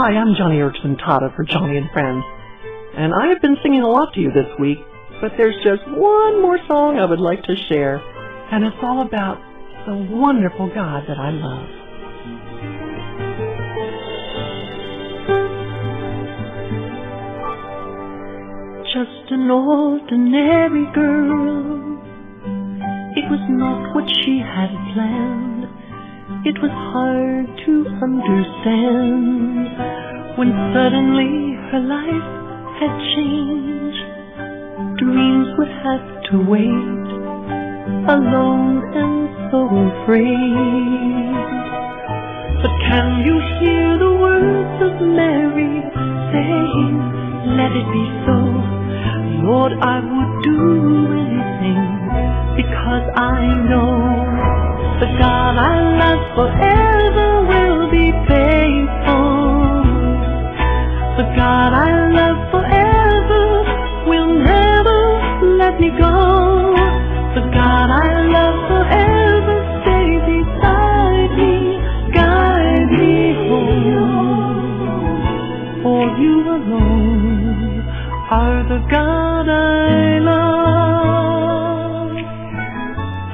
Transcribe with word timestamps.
Hi, 0.00 0.14
I'm 0.14 0.36
Joni 0.38 0.62
Eareckson 0.62 0.94
Tada 0.94 1.34
for 1.34 1.44
Joni 1.44 1.76
and 1.76 1.90
Friends. 1.90 2.22
And 2.94 3.12
I 3.12 3.26
have 3.34 3.42
been 3.42 3.56
singing 3.64 3.82
a 3.82 3.88
lot 3.88 4.14
to 4.14 4.20
you 4.20 4.30
this 4.30 4.46
week, 4.56 4.78
but 5.20 5.32
there's 5.36 5.56
just 5.64 5.82
one 5.88 6.40
more 6.40 6.56
song 6.68 7.00
I 7.00 7.04
would 7.04 7.18
like 7.18 7.42
to 7.42 7.56
share, 7.68 7.96
and 8.52 8.64
it's 8.64 8.76
all 8.80 9.02
about 9.02 9.42
the 9.88 9.96
wonderful 9.96 10.68
God 10.72 11.02
that 11.08 11.18
I 11.18 11.30
love. 11.34 11.66
Just 18.94 19.32
an 19.32 19.50
ordinary 19.50 20.86
girl. 20.94 21.98
It 23.18 23.26
was 23.26 23.42
not 23.50 23.96
what 23.96 24.08
she 24.22 24.38
had 24.38 24.70
planned. 24.94 25.66
It 26.46 26.54
was 26.62 26.70
hard 26.70 27.48
to 27.66 27.77
understand 28.02 29.66
when 30.38 30.50
suddenly 30.72 31.58
her 31.70 31.82
life 31.82 32.30
had 32.78 32.92
changed. 33.14 34.06
Dreams 35.02 35.48
would 35.58 35.72
have 35.82 36.06
to 36.30 36.36
wait, 36.46 37.08
alone 38.06 38.78
and 38.94 39.28
so 39.50 39.66
afraid. 39.66 41.34
But 42.62 42.74
can 42.86 43.26
you 43.26 43.36
hear 43.58 43.98
the 43.98 44.14
words 44.14 44.78
of 44.82 44.94
Mary 45.02 45.82
saying, 46.30 46.96
Let 47.58 47.72
it 47.74 47.88
be 47.90 48.06
so? 48.26 48.38
Lord, 49.42 49.72
I 49.80 49.98
would 49.98 50.32
do 50.44 50.58
anything 51.18 51.82
because 52.62 53.06
I 53.16 53.42
know 53.66 53.90
the 55.00 55.06
God 55.18 55.54
I 55.58 55.74
love 55.98 56.22
forever 56.36 56.87
me 65.80 65.90
go. 65.98 66.38
God 67.58 67.90
I 67.90 68.28
love 68.28 68.68
stay 69.82 70.10
beside 70.26 71.30
me, 71.38 71.80
guide 72.12 72.90
me 72.92 73.34
home. 73.48 74.62
For 75.82 76.02
you 76.18 76.36
alone 76.44 77.82
are 78.30 78.62
the 78.68 78.80
God 78.90 79.48
I 79.48 80.18
love. 80.20 80.58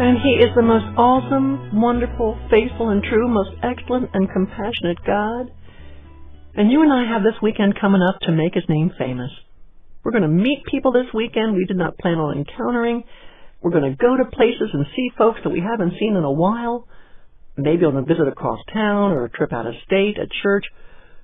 And 0.00 0.18
He 0.22 0.38
is 0.44 0.54
the 0.54 0.62
most 0.62 0.86
awesome, 0.96 1.80
wonderful, 1.80 2.38
faithful, 2.50 2.90
and 2.90 3.02
true, 3.02 3.26
most 3.28 3.50
excellent 3.62 4.10
and 4.14 4.30
compassionate 4.30 5.04
God. 5.06 5.50
And 6.54 6.70
you 6.70 6.82
and 6.82 6.92
I 6.92 7.04
have 7.12 7.22
this 7.22 7.40
weekend 7.42 7.80
coming 7.80 8.02
up 8.02 8.20
to 8.22 8.32
make 8.32 8.54
His 8.54 8.68
name 8.68 8.90
famous. 8.98 9.30
We're 10.04 10.12
going 10.12 10.22
to 10.22 10.28
meet 10.28 10.64
people 10.70 10.92
this 10.92 11.08
weekend 11.14 11.56
we 11.56 11.64
did 11.64 11.78
not 11.78 11.96
plan 11.96 12.18
on 12.18 12.36
encountering. 12.36 13.04
We're 13.62 13.70
going 13.70 13.90
to 13.90 13.96
go 13.96 14.18
to 14.18 14.30
places 14.30 14.68
and 14.74 14.84
see 14.94 15.08
folks 15.16 15.40
that 15.42 15.50
we 15.50 15.60
haven't 15.60 15.98
seen 15.98 16.14
in 16.14 16.24
a 16.24 16.30
while. 16.30 16.86
Maybe 17.56 17.86
on 17.86 17.96
a 17.96 18.02
visit 18.02 18.28
across 18.28 18.58
town 18.70 19.12
or 19.12 19.24
a 19.24 19.30
trip 19.30 19.52
out 19.52 19.66
of 19.66 19.72
state, 19.86 20.18
a 20.18 20.28
church. 20.42 20.66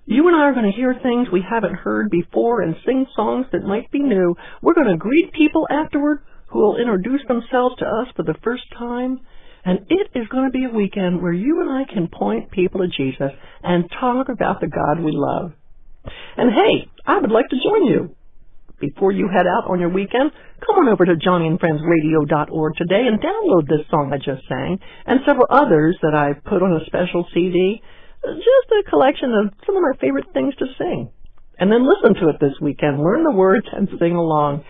You 0.06 0.26
and 0.28 0.36
I 0.36 0.48
are 0.48 0.54
going 0.54 0.70
to 0.70 0.76
hear 0.76 0.94
things 0.94 1.28
we 1.30 1.44
haven't 1.48 1.74
heard 1.74 2.10
before 2.10 2.62
and 2.62 2.74
sing 2.86 3.04
songs 3.14 3.46
that 3.52 3.62
might 3.62 3.90
be 3.90 3.98
new. 3.98 4.34
We're 4.62 4.74
going 4.74 4.88
to 4.88 4.96
greet 4.96 5.34
people 5.34 5.66
afterward 5.70 6.22
who 6.46 6.60
will 6.60 6.78
introduce 6.78 7.20
themselves 7.28 7.76
to 7.78 7.84
us 7.84 8.08
for 8.16 8.22
the 8.22 8.38
first 8.42 8.64
time. 8.78 9.20
And 9.62 9.80
it 9.90 10.08
is 10.14 10.26
going 10.28 10.50
to 10.50 10.58
be 10.58 10.64
a 10.64 10.74
weekend 10.74 11.20
where 11.20 11.34
you 11.34 11.60
and 11.60 11.70
I 11.70 11.84
can 11.92 12.08
point 12.08 12.50
people 12.50 12.80
to 12.80 12.88
Jesus 12.88 13.32
and 13.62 13.90
talk 14.00 14.30
about 14.30 14.60
the 14.60 14.68
God 14.68 15.04
we 15.04 15.12
love. 15.12 15.52
And 16.38 16.50
hey, 16.50 16.88
I 17.04 17.18
would 17.18 17.30
like 17.30 17.50
to 17.50 17.56
join 17.56 17.86
you. 17.86 18.16
Before 18.80 19.12
you 19.12 19.28
head 19.28 19.46
out 19.46 19.68
on 19.68 19.78
your 19.78 19.92
weekend, 19.92 20.32
come 20.64 20.80
on 20.80 20.88
over 20.88 21.04
to 21.04 21.20
joniandfriendsradio.org 21.20 22.76
today 22.76 23.04
and 23.04 23.20
download 23.20 23.68
this 23.68 23.84
song 23.90 24.08
I 24.08 24.16
just 24.16 24.48
sang 24.48 24.80
and 25.04 25.20
several 25.26 25.46
others 25.50 25.98
that 26.00 26.16
I 26.16 26.32
put 26.32 26.62
on 26.62 26.80
a 26.80 26.86
special 26.86 27.28
CD. 27.34 27.82
Just 28.24 28.72
a 28.72 28.88
collection 28.88 29.36
of 29.36 29.52
some 29.66 29.76
of 29.76 29.82
my 29.82 29.92
favorite 30.00 30.32
things 30.32 30.54
to 30.56 30.64
sing. 30.78 31.10
And 31.58 31.70
then 31.70 31.84
listen 31.84 32.14
to 32.22 32.30
it 32.30 32.40
this 32.40 32.56
weekend. 32.60 33.04
Learn 33.04 33.22
the 33.22 33.36
words 33.36 33.66
and 33.70 33.86
sing 34.00 34.16
along. 34.16 34.64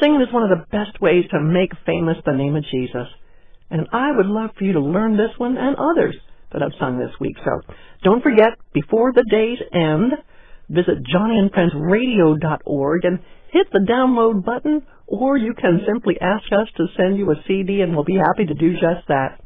Singing 0.00 0.22
is 0.22 0.32
one 0.32 0.44
of 0.44 0.50
the 0.50 0.64
best 0.72 0.98
ways 1.00 1.24
to 1.30 1.40
make 1.40 1.72
famous 1.84 2.16
the 2.24 2.32
name 2.32 2.56
of 2.56 2.64
Jesus. 2.72 3.08
And 3.70 3.86
I 3.92 4.16
would 4.16 4.26
love 4.26 4.50
for 4.56 4.64
you 4.64 4.72
to 4.72 4.80
learn 4.80 5.18
this 5.18 5.36
one 5.36 5.58
and 5.58 5.76
others 5.76 6.16
that 6.52 6.62
I've 6.62 6.78
sung 6.80 6.98
this 6.98 7.12
week. 7.20 7.36
So 7.44 7.60
don't 8.02 8.22
forget, 8.22 8.56
before 8.72 9.12
the 9.12 9.24
days 9.28 9.58
end, 9.72 10.12
visit 10.68 11.04
joniandfriendsradio.org 11.04 13.04
and 13.04 13.18
hit 13.52 13.68
the 13.70 13.84
download 13.86 14.44
button, 14.44 14.82
or 15.06 15.36
you 15.36 15.54
can 15.54 15.80
simply 15.86 16.16
ask 16.20 16.44
us 16.52 16.68
to 16.76 16.86
send 16.96 17.18
you 17.18 17.30
a 17.30 17.36
CD 17.46 17.82
and 17.82 17.94
we'll 17.94 18.04
be 18.04 18.16
happy 18.16 18.46
to 18.46 18.54
do 18.54 18.72
just 18.72 19.06
that. 19.08 19.38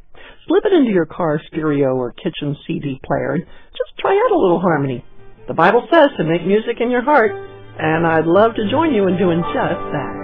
Slip 0.47 0.65
it 0.65 0.73
into 0.73 0.93
your 0.93 1.07
car 1.07 1.41
stereo 1.49 1.97
or 1.97 2.13
kitchen 2.13 2.57
CD 2.67 3.01
player 3.05 3.35
and 3.35 3.45
just 3.45 3.99
try 3.99 4.15
out 4.15 4.33
a 4.33 4.39
little 4.39 4.61
harmony. 4.61 5.05
The 5.49 5.55
Bible 5.55 5.87
says 5.93 6.11
to 6.19 6.25
make 6.25 6.47
music 6.47 6.77
in 6.81 6.91
your 6.91 7.03
heart, 7.03 7.33
and 7.33 8.07
I'd 8.07 8.27
love 8.27 8.55
to 8.55 8.71
join 8.71 8.95
you 8.95 9.09
in 9.09 9.19
doing 9.19 9.43
just 9.43 9.83
that. 9.93 10.15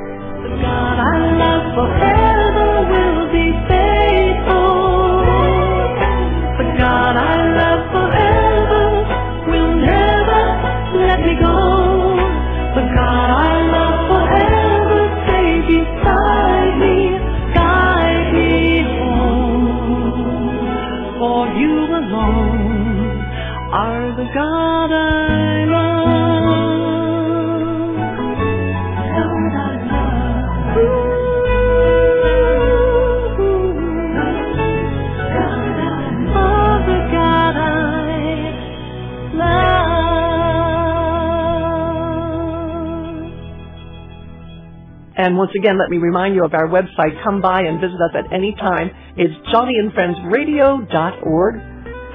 And 45.22 45.38
once 45.38 45.53
again, 45.56 45.78
let 45.78 45.88
me 45.88 45.99
remind 45.99 46.34
you 46.34 46.44
of 46.44 46.53
our 46.53 46.66
website. 46.66 47.15
Come 47.22 47.41
by 47.41 47.60
and 47.62 47.78
visit 47.78 48.03
us 48.03 48.10
at 48.19 48.33
any 48.34 48.56
time. 48.59 48.91
It's 49.15 49.33
joniandfriendsradio.org. 49.55 51.55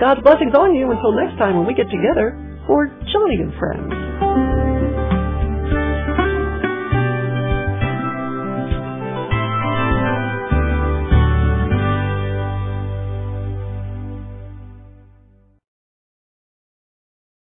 God's 0.01 0.21
blessings 0.21 0.53
on 0.53 0.75
you 0.75 0.91
until 0.91 1.13
next 1.13 1.37
time 1.39 1.55
when 1.55 1.65
we 1.65 1.73
get 1.73 1.89
together 1.89 2.35
for 2.67 2.87
Joni 3.07 3.39
and 3.39 3.53
Friends. 3.55 4.46